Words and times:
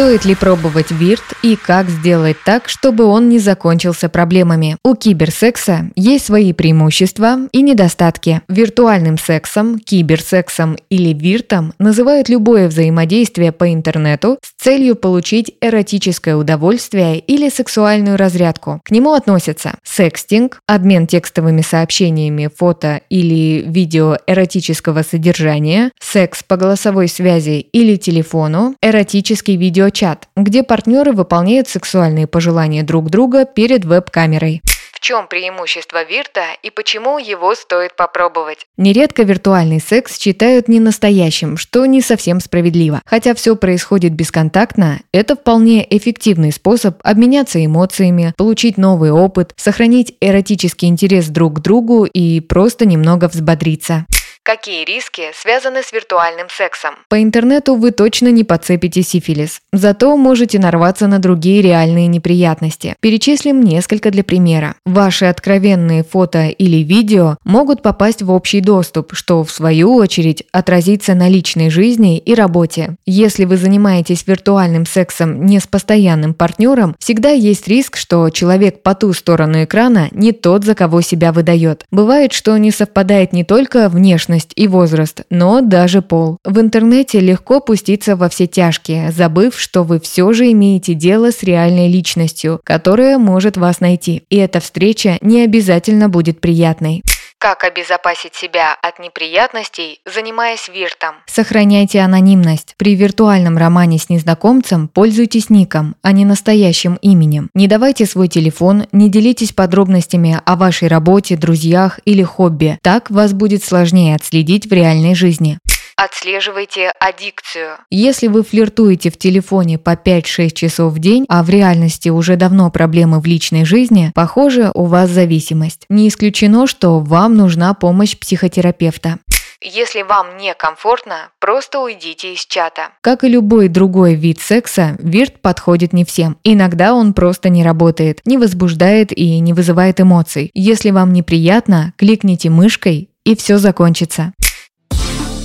Стоит 0.00 0.24
ли 0.24 0.34
пробовать 0.34 0.90
вирт 0.92 1.34
и 1.42 1.56
как 1.56 1.90
сделать 1.90 2.38
так, 2.42 2.70
чтобы 2.70 3.04
он 3.04 3.28
не 3.28 3.38
закончился 3.38 4.08
проблемами? 4.08 4.78
У 4.82 4.94
киберсекса 4.94 5.90
есть 5.94 6.24
свои 6.24 6.54
преимущества 6.54 7.40
и 7.52 7.60
недостатки. 7.60 8.40
Виртуальным 8.48 9.18
сексом, 9.18 9.78
киберсексом 9.78 10.78
или 10.88 11.12
виртом 11.12 11.74
называют 11.78 12.30
любое 12.30 12.68
взаимодействие 12.68 13.52
по 13.52 13.70
интернету 13.74 14.38
с 14.40 14.62
целью 14.62 14.96
получить 14.96 15.52
эротическое 15.60 16.34
удовольствие 16.34 17.18
или 17.18 17.50
сексуальную 17.50 18.16
разрядку. 18.16 18.80
К 18.82 18.92
нему 18.92 19.12
относятся 19.12 19.74
секстинг, 19.84 20.62
обмен 20.66 21.08
текстовыми 21.08 21.60
сообщениями, 21.60 22.48
фото 22.56 23.02
или 23.10 23.62
видео 23.66 24.16
эротического 24.26 25.02
содержания, 25.02 25.90
секс 26.00 26.42
по 26.42 26.56
голосовой 26.56 27.06
связи 27.08 27.66
или 27.70 27.96
телефону, 27.96 28.74
эротический 28.80 29.56
видео 29.56 29.89
видеочат, 29.90 30.28
где 30.36 30.62
партнеры 30.62 31.12
выполняют 31.12 31.68
сексуальные 31.68 32.26
пожелания 32.26 32.82
друг 32.82 33.10
друга 33.10 33.44
перед 33.44 33.84
веб-камерой. 33.84 34.62
В 34.92 35.02
чем 35.02 35.28
преимущество 35.28 36.04
Вирта 36.04 36.42
и 36.62 36.70
почему 36.70 37.18
его 37.18 37.54
стоит 37.54 37.96
попробовать? 37.96 38.66
Нередко 38.76 39.22
виртуальный 39.22 39.80
секс 39.80 40.18
считают 40.18 40.68
не 40.68 40.78
настоящим, 40.78 41.56
что 41.56 41.86
не 41.86 42.02
совсем 42.02 42.38
справедливо. 42.38 43.00
Хотя 43.06 43.34
все 43.34 43.56
происходит 43.56 44.12
бесконтактно, 44.12 45.00
это 45.10 45.36
вполне 45.36 45.86
эффективный 45.88 46.52
способ 46.52 46.98
обменяться 47.02 47.64
эмоциями, 47.64 48.34
получить 48.36 48.76
новый 48.76 49.10
опыт, 49.10 49.54
сохранить 49.56 50.14
эротический 50.20 50.88
интерес 50.88 51.28
друг 51.28 51.56
к 51.56 51.60
другу 51.60 52.04
и 52.04 52.40
просто 52.40 52.84
немного 52.84 53.28
взбодриться. 53.28 54.04
Какие 54.42 54.86
риски 54.86 55.32
связаны 55.34 55.82
с 55.82 55.92
виртуальным 55.92 56.46
сексом? 56.48 56.94
По 57.10 57.22
интернету 57.22 57.74
вы 57.74 57.90
точно 57.90 58.28
не 58.28 58.42
подцепите 58.42 59.02
сифилис. 59.02 59.60
Зато 59.70 60.16
можете 60.16 60.58
нарваться 60.58 61.06
на 61.08 61.18
другие 61.18 61.60
реальные 61.60 62.06
неприятности. 62.06 62.96
Перечислим 63.00 63.62
несколько 63.62 64.10
для 64.10 64.24
примера. 64.24 64.76
Ваши 64.86 65.26
откровенные 65.26 66.02
фото 66.04 66.46
или 66.46 66.78
видео 66.78 67.36
могут 67.44 67.82
попасть 67.82 68.22
в 68.22 68.32
общий 68.32 68.62
доступ, 68.62 69.14
что 69.14 69.44
в 69.44 69.50
свою 69.50 69.94
очередь 69.94 70.44
отразится 70.52 71.14
на 71.14 71.28
личной 71.28 71.68
жизни 71.68 72.16
и 72.16 72.34
работе. 72.34 72.96
Если 73.04 73.44
вы 73.44 73.58
занимаетесь 73.58 74.26
виртуальным 74.26 74.86
сексом 74.86 75.44
не 75.44 75.60
с 75.60 75.66
постоянным 75.66 76.32
партнером, 76.32 76.96
всегда 76.98 77.28
есть 77.28 77.68
риск, 77.68 77.98
что 77.98 78.30
человек 78.30 78.82
по 78.82 78.94
ту 78.94 79.12
сторону 79.12 79.64
экрана 79.64 80.08
не 80.12 80.32
тот, 80.32 80.64
за 80.64 80.74
кого 80.74 81.02
себя 81.02 81.30
выдает. 81.30 81.84
Бывает, 81.90 82.32
что 82.32 82.56
не 82.56 82.70
совпадает 82.70 83.34
не 83.34 83.44
только 83.44 83.90
внешне 83.90 84.30
внешность 84.40 84.52
и 84.56 84.66
возраст, 84.68 85.22
но 85.30 85.60
даже 85.60 86.02
пол. 86.02 86.38
В 86.44 86.58
интернете 86.58 87.20
легко 87.20 87.60
пуститься 87.60 88.16
во 88.16 88.28
все 88.28 88.46
тяжкие, 88.46 89.12
забыв, 89.12 89.58
что 89.58 89.82
вы 89.84 90.00
все 90.00 90.32
же 90.32 90.50
имеете 90.52 90.94
дело 90.94 91.30
с 91.30 91.42
реальной 91.42 91.88
личностью, 91.88 92.60
которая 92.64 93.18
может 93.18 93.56
вас 93.56 93.80
найти. 93.80 94.22
И 94.30 94.36
эта 94.36 94.60
встреча 94.60 95.18
не 95.20 95.42
обязательно 95.42 96.08
будет 96.08 96.40
приятной. 96.40 97.02
Как 97.40 97.64
обезопасить 97.64 98.34
себя 98.34 98.76
от 98.82 98.98
неприятностей, 98.98 100.02
занимаясь 100.04 100.68
виртом? 100.68 101.14
Сохраняйте 101.24 102.00
анонимность. 102.00 102.74
При 102.76 102.94
виртуальном 102.94 103.56
романе 103.56 103.98
с 103.98 104.10
незнакомцем 104.10 104.88
пользуйтесь 104.88 105.48
ником, 105.48 105.96
а 106.02 106.12
не 106.12 106.26
настоящим 106.26 106.96
именем. 107.00 107.48
Не 107.54 107.66
давайте 107.66 108.04
свой 108.04 108.28
телефон, 108.28 108.88
не 108.92 109.08
делитесь 109.08 109.54
подробностями 109.54 110.38
о 110.44 110.54
вашей 110.54 110.88
работе, 110.88 111.34
друзьях 111.38 111.98
или 112.04 112.22
хобби. 112.22 112.78
Так 112.82 113.10
вас 113.10 113.32
будет 113.32 113.64
сложнее 113.64 114.16
отследить 114.16 114.66
в 114.66 114.72
реальной 114.74 115.14
жизни. 115.14 115.58
Отслеживайте 116.02 116.92
аддикцию. 116.98 117.76
Если 117.90 118.28
вы 118.28 118.42
флиртуете 118.42 119.10
в 119.10 119.18
телефоне 119.18 119.76
по 119.76 119.90
5-6 119.90 120.52
часов 120.52 120.94
в 120.94 120.98
день, 120.98 121.26
а 121.28 121.42
в 121.42 121.50
реальности 121.50 122.08
уже 122.08 122.36
давно 122.36 122.70
проблемы 122.70 123.20
в 123.20 123.26
личной 123.26 123.66
жизни, 123.66 124.10
похоже, 124.14 124.70
у 124.72 124.86
вас 124.86 125.10
зависимость. 125.10 125.84
Не 125.90 126.08
исключено, 126.08 126.66
что 126.66 127.00
вам 127.00 127.36
нужна 127.36 127.74
помощь 127.74 128.16
психотерапевта. 128.16 129.18
Если 129.60 130.00
вам 130.00 130.38
некомфортно, 130.38 131.28
просто 131.38 131.80
уйдите 131.80 132.32
из 132.32 132.46
чата. 132.46 132.92
Как 133.02 133.22
и 133.22 133.28
любой 133.28 133.68
другой 133.68 134.14
вид 134.14 134.40
секса, 134.40 134.96
вирт 135.00 135.42
подходит 135.42 135.92
не 135.92 136.06
всем. 136.06 136.38
Иногда 136.44 136.94
он 136.94 137.12
просто 137.12 137.50
не 137.50 137.62
работает, 137.62 138.22
не 138.24 138.38
возбуждает 138.38 139.12
и 139.12 139.38
не 139.40 139.52
вызывает 139.52 140.00
эмоций. 140.00 140.50
Если 140.54 140.92
вам 140.92 141.12
неприятно, 141.12 141.92
кликните 141.98 142.48
мышкой 142.48 143.10
и 143.24 143.36
все 143.36 143.58
закончится. 143.58 144.32